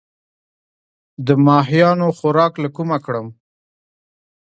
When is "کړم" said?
3.05-3.27